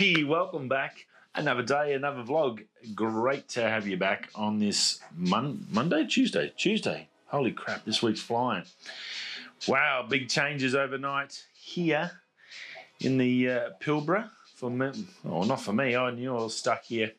[0.00, 1.04] Hey, welcome back.
[1.34, 2.64] Another day, another vlog.
[2.94, 7.08] Great to have you back on this Mon- Monday, Tuesday, Tuesday.
[7.26, 8.64] Holy crap, this week's flying.
[9.68, 12.12] Wow, big changes overnight here
[13.00, 14.30] in the uh, Pilbara.
[14.54, 14.90] For me,
[15.26, 15.94] oh, not for me.
[15.94, 17.12] I knew I was stuck here.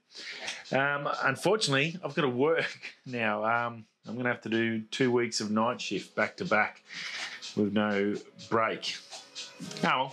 [0.72, 3.44] Um, unfortunately, I've got to work now.
[3.46, 6.82] Um, I'm going to have to do two weeks of night shift back to back
[7.56, 8.16] with no
[8.50, 8.98] break.
[9.84, 10.12] Oh,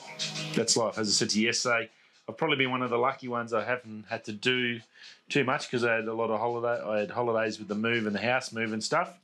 [0.54, 0.98] that's life.
[0.98, 1.88] As I said to you yesterday,
[2.28, 4.80] I've probably been one of the lucky ones I haven't had to do
[5.28, 6.82] too much because I had a lot of holiday.
[6.82, 9.14] I had holidays with the move and the house move and stuff.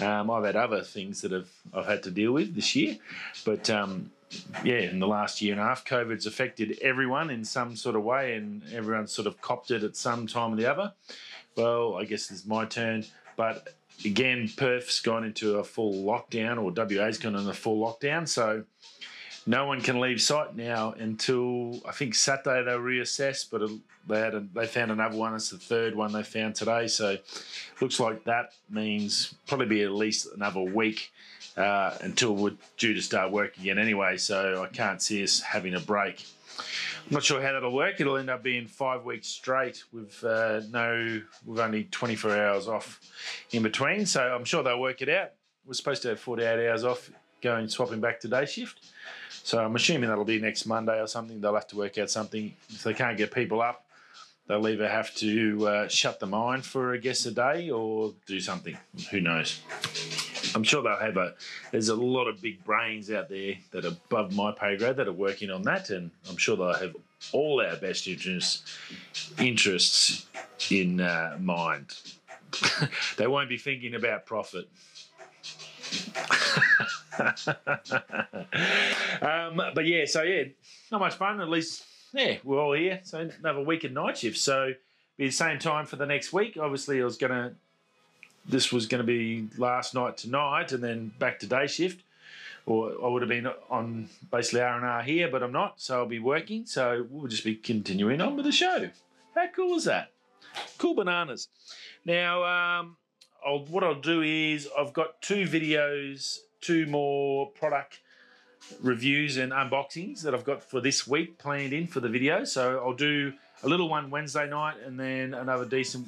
[0.00, 2.98] Um, I've had other things that have I've had to deal with this year,
[3.46, 4.10] but um,
[4.62, 8.04] yeah, in the last year and a half, COVID's affected everyone in some sort of
[8.04, 10.92] way, and everyone's sort of copped it at some time or the other.
[11.56, 13.72] Well, I guess it's my turn, but
[14.04, 18.64] again, Perth's gone into a full lockdown, or WA's gone into a full lockdown, so
[19.46, 23.70] no one can leave site now until I think Saturday they'll reassess, but
[24.08, 25.34] they had a, they found another one.
[25.34, 27.16] It's the third one they found today, so
[27.80, 31.12] looks like that means probably be at least another week
[31.56, 34.16] uh, until we're due to start work again anyway.
[34.16, 36.24] So I can't see us having a break.
[36.58, 38.00] I'm not sure how that'll work.
[38.00, 43.00] It'll end up being five weeks straight with uh, no, with only 24 hours off
[43.52, 44.06] in between.
[44.06, 45.30] So I'm sure they'll work it out.
[45.64, 47.10] We're supposed to have 48 hours off,
[47.42, 48.90] going swapping back to day shift.
[49.46, 51.40] So I'm assuming that'll be next Monday or something.
[51.40, 52.52] They'll have to work out something.
[52.68, 53.86] If they can't get people up,
[54.48, 58.40] they'll either have to uh, shut the mine for, I guess, a day or do
[58.40, 58.76] something.
[59.12, 59.60] Who knows?
[60.52, 61.34] I'm sure they'll have a.
[61.70, 65.06] There's a lot of big brains out there that are above my pay grade that
[65.06, 66.96] are working on that, and I'm sure they'll have
[67.30, 68.76] all our best interests
[69.38, 70.26] interests
[70.70, 71.94] in uh, mind.
[73.16, 74.68] they won't be thinking about profit.
[79.22, 80.44] Um, but yeah, so yeah,
[80.90, 81.40] not much fun.
[81.40, 83.00] At least, yeah, we're all here.
[83.04, 84.38] So another week of night shift.
[84.38, 84.72] So
[85.16, 86.56] be the same time for the next week.
[86.60, 87.54] Obviously, I was gonna.
[88.48, 92.02] This was going to be last night tonight, and then back to day shift.
[92.64, 95.80] Or I would have been on basically R and R here, but I'm not.
[95.80, 96.64] So I'll be working.
[96.66, 98.90] So we'll just be continuing on with the show.
[99.34, 100.12] How cool is that?
[100.78, 101.48] Cool bananas.
[102.04, 102.96] Now, um,
[103.44, 108.00] I'll, what I'll do is I've got two videos, two more product
[108.82, 112.44] reviews and unboxings that I've got for this week planned in for the video.
[112.44, 113.32] So I'll do
[113.62, 116.06] a little one Wednesday night and then another decent,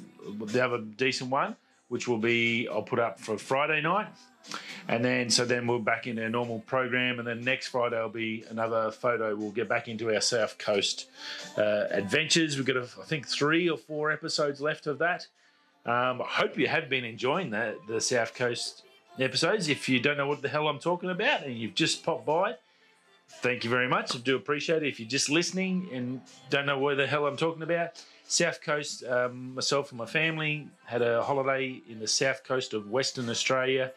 [0.53, 1.55] the other decent one,
[1.87, 4.07] which will be I'll put up for Friday night.
[4.87, 7.19] And then, so then we're back in our normal program.
[7.19, 9.35] And then next Friday will be another photo.
[9.35, 11.07] We'll get back into our South Coast
[11.57, 12.57] uh, adventures.
[12.57, 15.27] We've got, a, I think, three or four episodes left of that.
[15.85, 18.83] Um, I hope you have been enjoying the, the South Coast
[19.23, 19.67] episodes.
[19.67, 22.55] If you don't know what the hell I'm talking about and you've just popped by,
[23.27, 24.15] thank you very much.
[24.15, 24.87] I do appreciate it.
[24.87, 29.03] If you're just listening and don't know what the hell I'm talking about, South Coast,
[29.05, 33.91] um, myself and my family had a holiday in the south coast of Western Australia.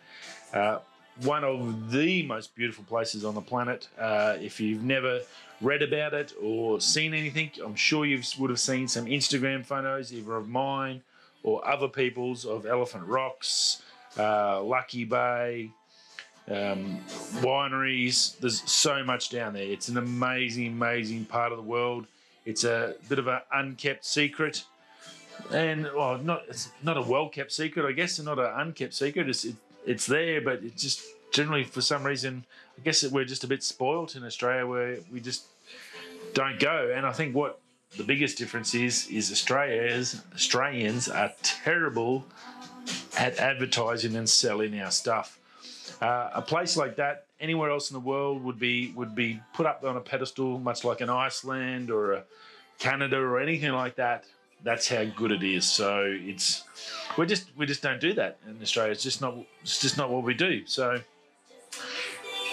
[0.54, 0.78] Uh,
[1.20, 3.88] one of the most beautiful places on the planet.
[3.98, 5.20] Uh, if you've never
[5.60, 10.12] read about it or seen anything, I'm sure you would have seen some Instagram photos,
[10.12, 11.02] either of mine
[11.42, 13.82] or other people's, of Elephant Rocks,
[14.18, 15.70] uh, Lucky Bay,
[16.48, 16.98] um,
[17.40, 18.38] wineries.
[18.38, 19.62] There's so much down there.
[19.62, 22.06] It's an amazing, amazing part of the world.
[22.44, 24.64] It's a bit of an unkept secret,
[25.52, 28.94] and well, not it's not a well kept secret, I guess, and not an unkept
[28.94, 29.28] secret.
[29.28, 29.56] It's it,
[29.86, 31.02] it's there, but it's just
[31.32, 32.44] generally for some reason,
[32.78, 35.44] I guess we're just a bit spoilt in Australia, where we just
[36.34, 36.92] don't go.
[36.94, 37.60] And I think what
[37.96, 42.24] the biggest difference is is Australians Australians are terrible
[43.16, 45.38] at advertising and selling our stuff.
[46.00, 49.66] Uh, a place like that anywhere else in the world would be would be put
[49.66, 52.24] up on a pedestal, much like an Iceland or a
[52.78, 54.24] Canada or anything like that.
[54.64, 55.66] That's how good it is.
[55.66, 56.64] So it's
[57.18, 58.92] we just we just don't do that in Australia.
[58.92, 60.66] It's just not it's just not what we do.
[60.66, 61.00] So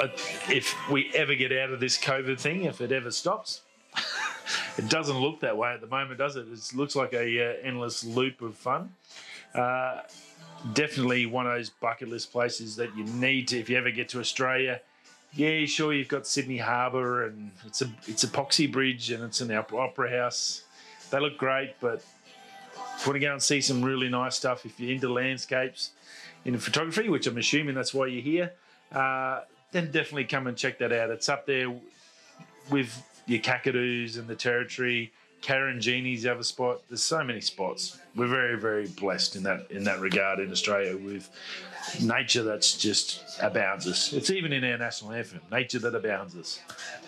[0.01, 0.07] uh,
[0.49, 3.61] if we ever get out of this COVID thing, if it ever stops,
[4.77, 6.47] it doesn't look that way at the moment, does it?
[6.51, 8.93] It looks like a uh, endless loop of fun.
[9.53, 10.01] Uh,
[10.73, 14.09] definitely one of those bucket list places that you need to if you ever get
[14.09, 14.81] to Australia.
[15.33, 19.41] Yeah, sure, you've got Sydney Harbour and it's a it's a epoxy bridge and it's
[19.41, 20.63] an opera house.
[21.11, 22.03] They look great, but
[22.95, 25.91] if you want to go and see some really nice stuff, if you're into landscapes,
[26.45, 28.53] into photography, which I'm assuming that's why you're here,
[28.91, 29.41] uh,
[29.71, 31.09] then definitely come and check that out.
[31.09, 31.73] It's up there
[32.69, 36.81] with your Kakadus and the Territory Karijini's the other spot.
[36.89, 37.97] There's so many spots.
[38.15, 41.29] We're very, very blessed in that in that regard in Australia with
[42.01, 44.13] nature that's just abounds us.
[44.13, 46.59] It's even in our national anthem, nature that abounds us.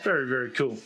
[0.03, 0.77] Very, very cool.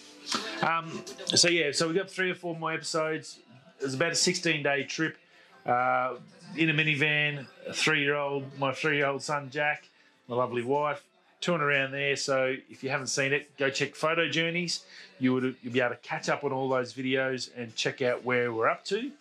[0.62, 3.40] Um, so yeah, so we've got three or four more episodes.
[3.80, 5.18] It was about a 16 day trip
[5.66, 6.16] uh,
[6.56, 7.46] in a minivan.
[7.68, 9.88] A three year old, my three year old son Jack,
[10.28, 11.04] my lovely wife,
[11.46, 12.16] touring around there.
[12.16, 14.84] So if you haven't seen it, go check Photo Journeys.
[15.20, 18.26] You would you'll be able to catch up on all those videos and check out
[18.26, 19.12] where we're up to.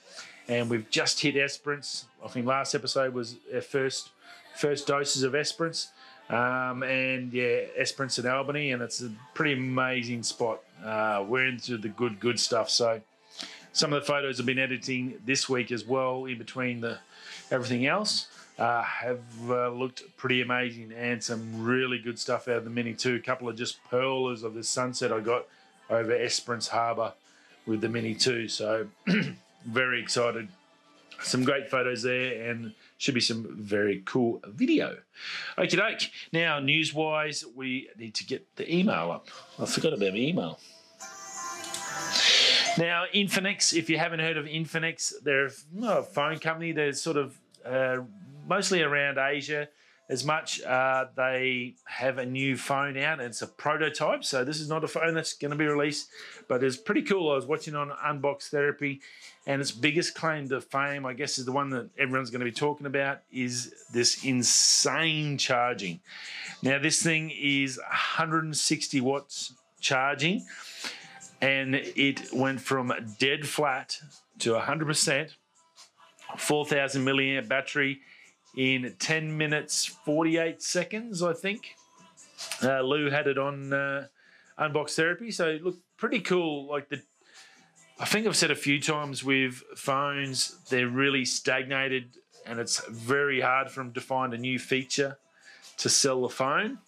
[0.49, 2.07] And we've just hit Esperance.
[2.25, 4.11] I think last episode was our first
[4.57, 5.89] first doses of Esperance.
[6.31, 10.61] Um, and yeah, Esperance in Albany, and it's a pretty amazing spot.
[10.83, 12.71] Uh, we're into the good, good stuff.
[12.71, 13.03] So
[13.75, 16.99] some of the photos I've been editing this week as well, in between the
[17.51, 18.29] everything else,
[18.59, 22.95] uh, have uh, looked pretty amazing, and some really good stuff out of the Mini
[22.95, 23.17] 2.
[23.17, 25.47] A couple of just pearlers of the sunset I got
[25.91, 27.13] over Esperance Harbour
[27.67, 28.49] with the Mini 2.
[28.49, 28.87] So
[29.67, 30.49] very excited.
[31.23, 34.99] Some great photos there, and should be some very cool video.
[35.59, 36.01] Okay, doke.
[36.33, 39.29] Now, news wise, we need to get the email up.
[39.59, 40.59] I forgot about my email.
[42.77, 46.73] Now, Infinix, if you haven't heard of Infinix, they're a phone company.
[46.73, 47.99] They're sort of uh,
[48.47, 49.69] mostly around Asia
[50.09, 50.63] as much.
[50.63, 53.21] Uh, they have a new phone out.
[53.21, 56.09] It's a prototype, so this is not a phone that's going to be released,
[56.49, 57.31] but it's pretty cool.
[57.31, 59.01] I was watching on Unbox Therapy,
[59.47, 62.45] and its biggest claim to fame, I guess, is the one that everyone's going to
[62.45, 66.01] be talking about, is this insane charging.
[66.63, 70.45] Now, this thing is 160 watts charging,
[71.41, 73.99] and it went from dead flat
[74.41, 75.31] to 100%,
[76.37, 78.01] 4,000 milliamp battery
[78.57, 81.77] in 10 minutes 48 seconds, I think.
[82.63, 84.07] Uh, Lou had it on uh,
[84.59, 86.69] Unbox Therapy, so it looked pretty cool.
[86.69, 87.03] Like the,
[87.99, 92.17] I think I've said a few times with phones, they're really stagnated,
[92.47, 95.19] and it's very hard for them to find a new feature
[95.79, 96.79] to sell the phone.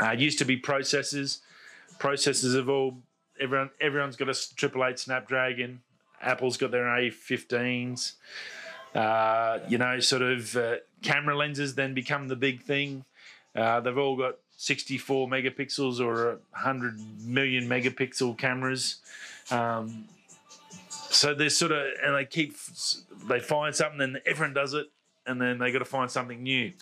[0.00, 1.40] Uh, it used to be processors.
[1.98, 2.98] Processors have all
[3.40, 5.80] everyone everyone's got a triple eight Snapdragon.
[6.20, 8.12] Apple's got their A15s.
[8.96, 13.04] Uh, you know, sort of uh, camera lenses then become the big thing.
[13.54, 18.96] Uh, they've all got 64 megapixels or 100 million megapixel cameras.
[19.50, 20.06] Um,
[20.88, 22.56] so they're sort of, and they keep,
[23.28, 24.86] they find something, and everyone does it,
[25.26, 26.72] and then they got to find something new.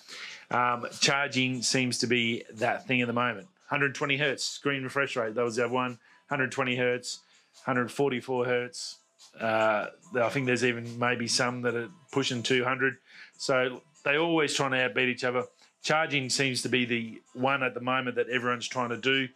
[0.51, 3.47] Um, charging seems to be that thing at the moment.
[3.69, 5.35] 120 hertz screen refresh rate.
[5.35, 5.99] That was the other one.
[6.29, 7.21] 120 hertz,
[7.65, 8.99] 144 hertz,
[9.41, 12.97] uh, I think there's even maybe some that are pushing 200.
[13.37, 15.45] So they're always trying to outbeat each other.
[15.83, 19.29] Charging seems to be the one at the moment that everyone's trying to do.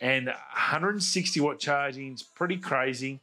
[0.00, 3.20] And 160 watt charging is pretty crazy.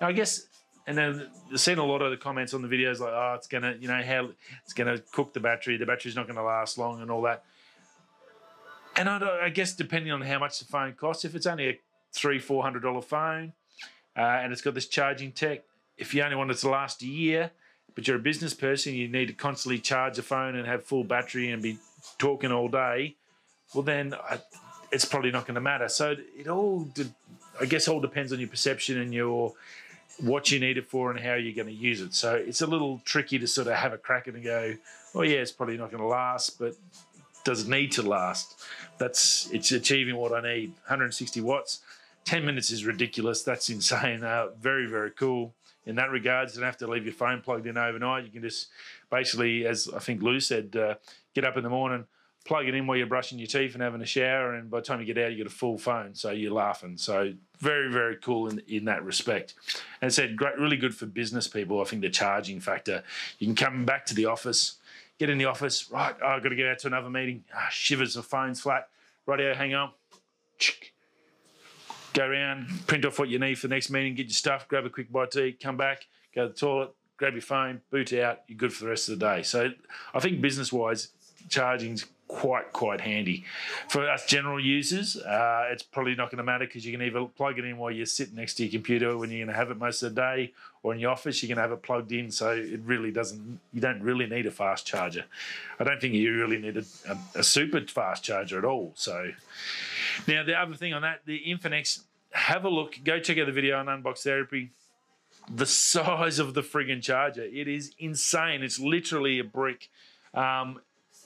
[0.00, 0.46] Now, I guess,
[0.86, 3.46] and then I've seen a lot of the comments on the videos like, oh, it's
[3.46, 4.30] going to, you know, how
[4.64, 5.76] it's going to cook the battery.
[5.76, 7.44] The battery's not going to last long and all that.
[8.96, 11.78] And I, I guess depending on how much the phone costs, if it's only a
[12.12, 13.52] three, four hundred dollar phone,
[14.16, 15.62] uh, and it's got this charging tech.
[15.96, 17.50] If you only want it to last a year,
[17.94, 21.04] but you're a business person, you need to constantly charge a phone and have full
[21.04, 21.78] battery and be
[22.18, 23.16] talking all day.
[23.74, 24.38] Well, then uh,
[24.92, 25.88] it's probably not going to matter.
[25.88, 26.88] So it all,
[27.60, 29.54] I guess, all depends on your perception and your
[30.20, 32.14] what you need it for and how you're going to use it.
[32.14, 34.74] So it's a little tricky to sort of have a crack at and go,
[35.14, 36.74] oh yeah, it's probably not going to last, but
[37.44, 38.62] does it need to last?
[38.98, 40.70] That's it's achieving what I need.
[40.86, 41.80] 160 watts.
[42.26, 43.42] 10 minutes is ridiculous.
[43.42, 44.22] That's insane.
[44.22, 45.54] Uh, very, very cool
[45.86, 46.54] in that regards.
[46.54, 48.24] You don't have to leave your phone plugged in overnight.
[48.24, 48.68] You can just
[49.10, 50.96] basically, as I think Lou said, uh,
[51.34, 52.04] get up in the morning,
[52.44, 54.84] plug it in while you're brushing your teeth and having a shower, and by the
[54.84, 56.14] time you get out, you get a full phone.
[56.14, 56.96] So you're laughing.
[56.96, 59.54] So very, very cool in, in that respect.
[60.02, 61.80] And said, great, really good for business people.
[61.80, 63.04] I think the charging factor.
[63.38, 64.78] You can come back to the office,
[65.18, 67.44] get in the office, right, oh, I've got to get out to another meeting.
[67.54, 68.88] Ah, shivers, the phone's flat.
[69.26, 69.90] Radio, hang on
[72.16, 74.86] go around, print off what you need for the next meeting, get your stuff, grab
[74.86, 78.12] a quick bite to eat, come back, go to the toilet, grab your phone, boot
[78.14, 79.42] out, you're good for the rest of the day.
[79.42, 79.70] So
[80.14, 81.10] I think business wise,
[81.48, 83.44] charging's quite quite handy.
[83.88, 87.24] For us general users uh, it's probably not going to matter because you can either
[87.24, 89.70] plug it in while you're sitting next to your computer when you're going to have
[89.70, 92.10] it most of the day or in your office you're going to have it plugged
[92.10, 92.32] in.
[92.32, 95.24] So it really doesn't you don't really need a fast charger.
[95.78, 98.90] I don't think you really need a, a, a super fast charger at all.
[98.96, 99.30] So
[100.26, 102.00] now, the other thing on that, the Infinix,
[102.32, 104.70] have a look, go check out the video on Unbox Therapy.
[105.48, 108.62] The size of the friggin' charger, it is insane.
[108.62, 109.88] It's literally a brick.
[110.34, 110.80] Um,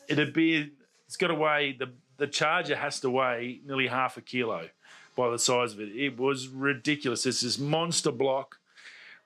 [0.08, 0.72] it'd be,
[1.06, 4.68] it's got to weigh, the, the charger has to weigh nearly half a kilo
[5.16, 5.88] by the size of it.
[5.96, 7.26] It was ridiculous.
[7.26, 8.58] It's this monster block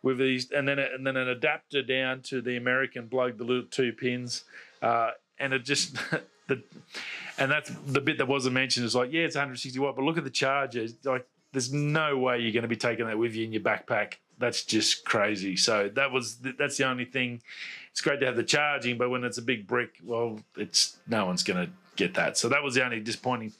[0.03, 3.65] with these, and then and then an adapter down to the American plug, the little
[3.71, 4.45] two pins,
[4.83, 5.97] uh, and it just
[6.47, 6.63] the
[7.39, 10.19] and that's the bit that wasn't mentioned is like, yeah, it's 160 watt, but look
[10.19, 10.87] at the charger.
[11.05, 14.15] Like there's no way you're going to be taking that with you in your backpack.
[14.39, 15.57] That's just crazy.
[15.57, 17.43] So that was that's the only thing.
[17.91, 21.27] It's great to have the charging, but when it's a big brick, well, it's no
[21.27, 22.37] one's going to get that.
[22.37, 23.53] So that was the only disappointing.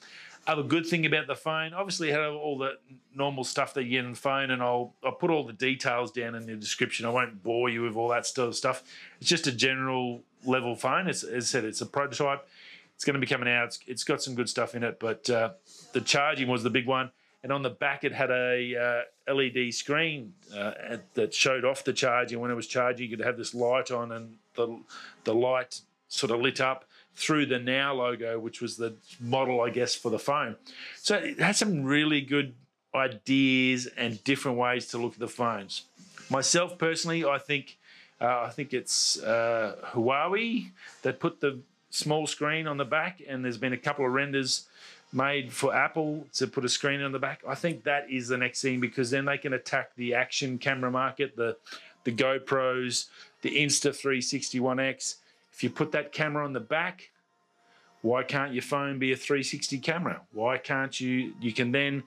[0.47, 2.77] Other good thing about the phone, obviously, had all the
[3.15, 6.11] normal stuff that you get in the phone, and I'll I'll put all the details
[6.11, 7.05] down in the description.
[7.05, 8.83] I won't bore you with all that sort of stuff.
[9.19, 11.07] It's just a general level phone.
[11.07, 12.47] As I said, it's a prototype.
[12.95, 13.67] It's going to be coming out.
[13.67, 15.51] It's, it's got some good stuff in it, but uh,
[15.93, 17.11] the charging was the big one.
[17.43, 21.93] And on the back, it had a uh, LED screen uh, that showed off the
[21.93, 22.39] charging.
[22.39, 24.81] When it was charging, you could have this light on, and the
[25.25, 29.69] the light sort of lit up through the Now logo, which was the model, I
[29.69, 30.55] guess, for the phone.
[30.97, 32.55] So it had some really good
[32.95, 35.83] ideas and different ways to look at the phones.
[36.29, 37.77] Myself personally, I think
[38.19, 40.71] uh, I think it's uh, Huawei
[41.03, 41.59] that put the
[41.95, 44.67] small screen on the back, and there's been a couple of renders
[45.13, 47.41] made for Apple to put a screen on the back.
[47.47, 50.91] I think that is the next thing because then they can attack the action camera
[50.91, 51.55] market, the
[52.03, 53.07] the GoPros,
[53.41, 55.05] the Insta360
[55.53, 57.09] If you put that camera on the back,
[58.03, 60.21] why can't your phone be a 360 camera?
[60.31, 61.33] Why can't you?
[61.41, 62.03] You can then,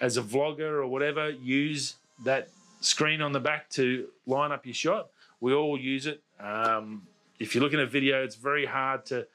[0.00, 2.48] as a vlogger or whatever, use that
[2.80, 5.08] screen on the back to line up your shot.
[5.40, 6.22] We all use it.
[6.40, 7.02] Um,
[7.42, 9.26] if you're looking at video, it's very hard to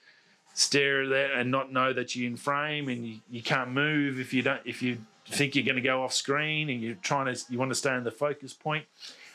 [0.54, 4.34] stare there and not know that you're in frame and you, you can't move if
[4.34, 4.98] you don't if you
[5.28, 7.94] think you're going to go off screen and you're trying to you want to stay
[7.94, 8.84] in the focus point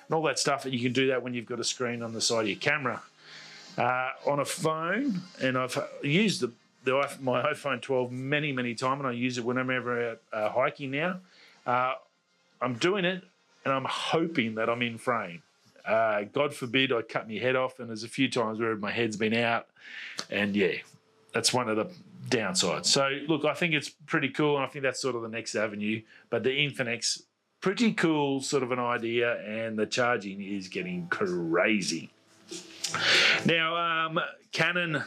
[0.08, 2.20] and all that stuff you can do that when you've got a screen on the
[2.20, 3.00] side of your camera.
[3.78, 6.50] Uh, on a phone and I've used the,
[6.84, 10.90] the my iPhone 12 many many times and I use it when I'm uh, hiking
[10.90, 11.20] now.
[11.64, 11.94] Uh,
[12.60, 13.22] I'm doing it
[13.64, 15.42] and I'm hoping that I'm in frame
[15.84, 18.90] uh, God forbid I cut my head off, and there's a few times where my
[18.90, 19.66] head's been out,
[20.30, 20.74] and yeah,
[21.32, 21.86] that's one of the
[22.28, 22.86] downsides.
[22.86, 25.54] So look, I think it's pretty cool, and I think that's sort of the next
[25.54, 26.02] avenue.
[26.30, 27.22] But the Infinix,
[27.60, 32.10] pretty cool, sort of an idea, and the charging is getting crazy.
[33.44, 34.20] Now, um,
[34.52, 35.02] Canon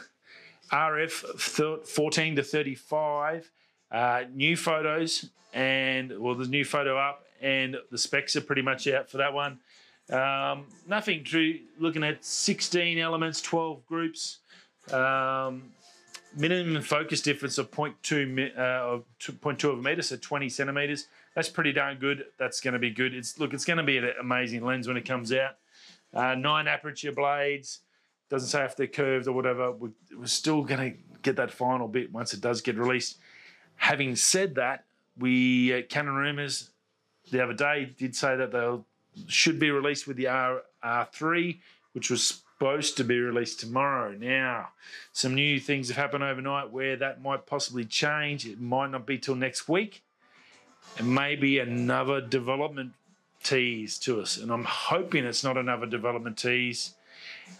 [0.70, 3.50] RF 14 to 35,
[3.90, 8.88] uh, new photos, and well, there's new photo up, and the specs are pretty much
[8.88, 9.60] out for that one.
[10.10, 11.58] Um, nothing true.
[11.78, 14.38] Looking at 16 elements, 12 groups.
[14.92, 15.72] Um,
[16.36, 21.08] minimum focus difference of 0.2, uh, of 0.2 of a meter, so 20 centimeters.
[21.34, 22.24] That's pretty darn good.
[22.38, 23.14] That's going to be good.
[23.14, 25.56] It's look, it's going to be an amazing lens when it comes out.
[26.14, 27.80] Uh, nine aperture blades.
[28.28, 29.72] Doesn't say if they're curved or whatever.
[29.72, 33.18] We're, we're still going to get that final bit once it does get released.
[33.76, 34.84] Having said that,
[35.18, 36.70] we uh, Canon Rumors
[37.30, 38.84] the other day did say that they'll
[39.28, 41.58] should be released with the R, R3,
[41.92, 44.12] which was supposed to be released tomorrow.
[44.12, 44.68] Now,
[45.12, 48.46] some new things have happened overnight where that might possibly change.
[48.46, 50.02] It might not be till next week.
[50.98, 52.92] And maybe another development
[53.42, 54.36] tease to us.
[54.36, 56.94] And I'm hoping it's not another development tease.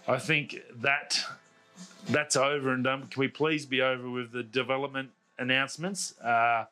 [0.09, 1.21] I think that
[2.09, 3.09] that's over and done.
[3.09, 6.19] Can we please be over with the development announcements?
[6.21, 6.65] Uh,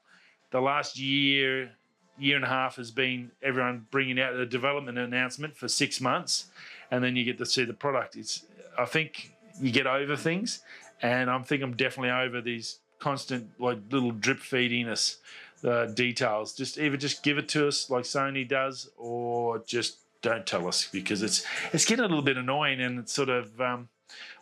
[0.50, 1.72] the last year
[2.18, 6.46] year and a half has been everyone bringing out a development announcement for six months,
[6.90, 8.16] and then you get to see the product.
[8.16, 8.44] It's
[8.78, 10.60] I think you get over things,
[11.02, 15.18] and I think I'm definitely over these constant like little drip feeding us
[15.64, 16.52] uh, details.
[16.54, 20.88] Just either just give it to us like Sony does, or just don't tell us
[20.90, 23.88] because it's it's getting a little bit annoying and it's sort of um,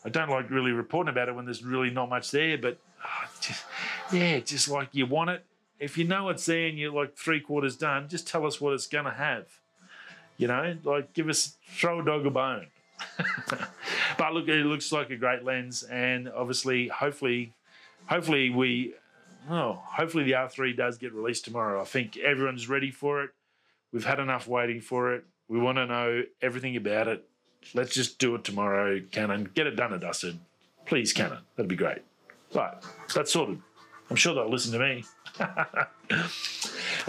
[0.04, 3.30] I don't like really reporting about it when there's really not much there, but oh,
[3.40, 3.64] just,
[4.12, 5.44] yeah, just like you want it
[5.82, 8.72] if you know it's there and you're like three quarters done, just tell us what
[8.72, 9.46] it's going to have.
[10.38, 12.68] You know, like give us, throw a dog a bone.
[14.16, 17.52] but look, it looks like a great lens, and obviously, hopefully,
[18.06, 18.94] hopefully we,
[19.50, 21.80] oh, hopefully the R3 does get released tomorrow.
[21.80, 23.30] I think everyone's ready for it.
[23.92, 25.24] We've had enough waiting for it.
[25.48, 27.28] We want to know everything about it.
[27.74, 29.50] Let's just do it tomorrow, Canon.
[29.52, 30.38] Get it done and dusted.
[30.86, 31.38] Please, Canon.
[31.56, 32.02] That'd be great.
[32.54, 32.74] Right,
[33.12, 33.60] that's sorted.
[34.12, 35.04] I'm sure they'll listen to me.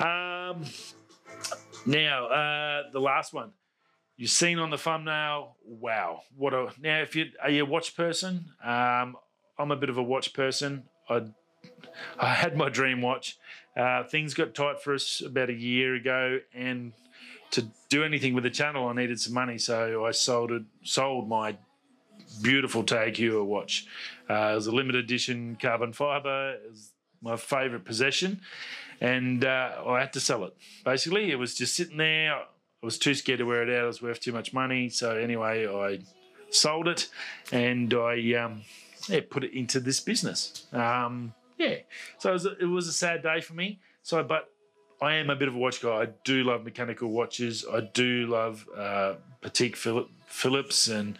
[0.01, 0.63] um,
[1.85, 3.51] now, uh, the last one.
[4.15, 7.97] You've seen on the thumbnail, wow, what a now if you are you a watch
[7.97, 8.45] person?
[8.63, 9.17] Um,
[9.59, 10.83] I'm a bit of a watch person.
[11.09, 11.23] I
[12.17, 13.37] I had my dream watch.
[13.75, 16.93] Uh, things got tight for us about a year ago, and
[17.51, 20.63] to do anything with the channel, I needed some money, so I sold it.
[20.83, 21.57] Sold my
[22.41, 23.85] beautiful Tag Heuer watch.
[24.29, 26.53] Uh, it was a limited edition carbon fiber.
[26.53, 28.41] It was my favourite possession,
[28.99, 30.55] and uh, I had to sell it.
[30.83, 32.35] Basically, it was just sitting there.
[32.35, 32.45] I
[32.85, 33.83] was too scared to wear it out.
[33.83, 34.89] It was worth too much money.
[34.89, 35.99] So anyway, I
[36.49, 37.09] sold it,
[37.51, 38.61] and I um,
[39.07, 40.67] yeah, put it into this business.
[40.73, 41.75] Um, yeah,
[42.17, 43.79] so it was, a, it was a sad day for me.
[44.01, 44.49] So, but
[45.01, 45.89] I am a bit of a watch guy.
[45.89, 47.65] I do love mechanical watches.
[47.71, 51.17] I do love uh, Patek Phillips and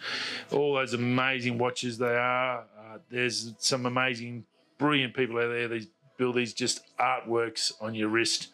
[0.50, 2.60] all those amazing watches they are.
[2.78, 4.44] Uh, there's some amazing,
[4.78, 5.68] brilliant people out there.
[5.68, 8.48] These build these just artworks on your wrist.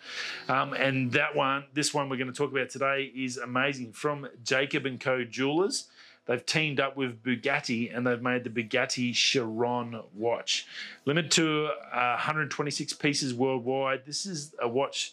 [0.48, 4.28] Um, and that one, this one we're going to talk about today is amazing from
[4.42, 5.24] Jacob and Co.
[5.24, 5.88] Jewelers.
[6.26, 10.66] They've teamed up with Bugatti and they've made the Bugatti Chiron watch.
[11.04, 14.06] Limited to uh, 126 pieces worldwide.
[14.06, 15.12] This is a watch.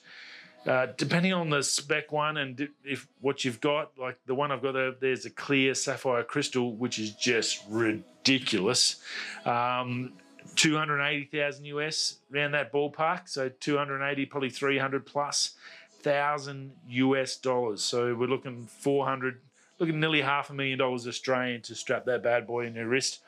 [0.67, 4.62] Uh, depending on the spec one and if what you've got, like the one I've
[4.62, 9.01] got there, there's a clear sapphire crystal, which is just ridiculous.
[9.45, 10.13] Um,
[10.55, 13.29] 280,000 US around that ballpark.
[13.29, 15.55] So 280, probably 300 plus
[16.01, 17.81] thousand US dollars.
[17.81, 19.39] So we're looking 400,
[19.79, 23.21] looking nearly half a million dollars Australian to strap that bad boy in your wrist.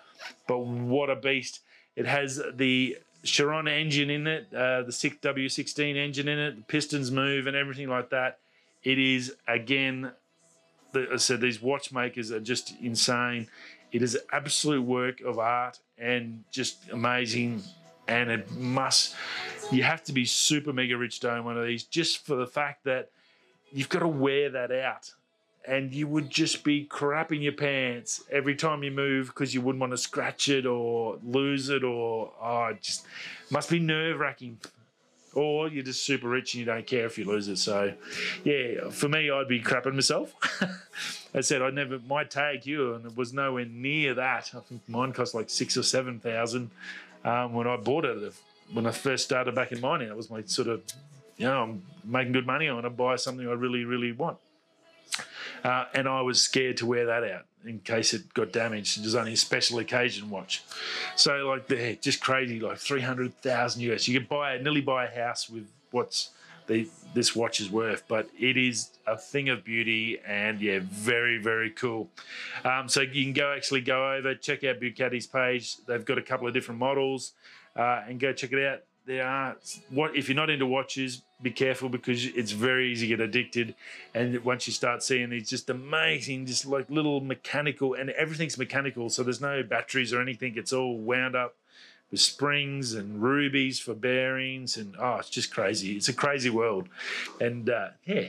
[0.48, 1.62] But what a beast!
[1.96, 7.12] It has the Chiron engine in it, uh, the W16 engine in it, the pistons
[7.12, 8.40] move and everything like that.
[8.84, 10.12] It is again,
[10.94, 13.48] the, I said these watchmakers are just insane.
[13.92, 17.64] It is an absolute work of art and just amazing.
[18.08, 19.16] And it must,
[19.72, 22.48] you have to be super mega rich to own one of these just for the
[22.48, 23.12] fact that
[23.72, 25.12] you've got to wear that out.
[25.68, 29.82] And you would just be crapping your pants every time you move because you wouldn't
[29.82, 33.06] want to scratch it or lose it or, oh, just
[33.52, 34.58] must be nerve wracking
[35.34, 37.58] or you're just super rich and you don't care if you lose it.
[37.58, 37.94] So,
[38.44, 40.34] yeah, for me, I'd be crapping myself.
[41.34, 44.52] I said I never my Tag Heuer, and it was nowhere near that.
[44.56, 46.72] I think mine cost like six or seven thousand
[47.24, 48.34] um, when I bought it.
[48.72, 50.84] When I first started back in mining, that was my sort of,
[51.38, 52.70] you know, I'm making good money.
[52.70, 54.38] I want to buy something I really, really want.
[55.64, 59.00] Uh, and I was scared to wear that out in case it got damaged.
[59.00, 60.64] It was only a special occasion watch.
[61.16, 64.08] So like they're just crazy, like three hundred thousand US.
[64.08, 66.30] You could buy nearly buy a house with what's
[66.68, 71.38] the, this watch is worth, but it is a thing of beauty and yeah, very
[71.38, 72.10] very cool.
[72.64, 75.78] Um, so you can go actually go over check out Bugatti's page.
[75.86, 77.34] They've got a couple of different models
[77.76, 79.58] uh, and go check it out there are
[79.90, 83.74] what if you're not into watches be careful because it's very easy to get addicted.
[84.14, 89.10] And once you start seeing these just amazing just like little mechanical and everything's mechanical
[89.10, 90.54] so there's no batteries or anything.
[90.58, 91.56] It's all wound up
[92.12, 95.98] with springs and rubies for bearings and oh it's just crazy.
[95.98, 96.88] It's a crazy world.
[97.42, 98.28] And uh, yeah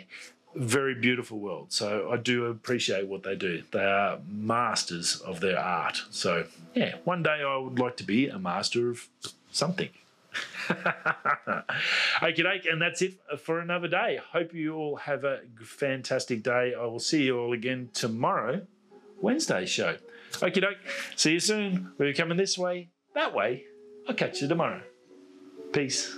[0.57, 1.73] very beautiful world.
[1.73, 3.64] So i do appreciate what they do.
[3.71, 6.01] They are masters of their art.
[6.11, 9.09] So yeah one day i would like to be a master of
[9.53, 9.90] something
[12.23, 14.19] okay, doke, and that's it for another day.
[14.33, 16.75] Hope you all have a fantastic day.
[16.79, 18.66] I will see you all again tomorrow,
[19.21, 19.97] Wednesday show.
[20.43, 20.79] Okay, doke.
[21.16, 21.93] See you soon.
[21.99, 23.64] We're coming this way, that way.
[24.09, 24.83] I'll catch you tomorrow.
[25.73, 26.16] Peace.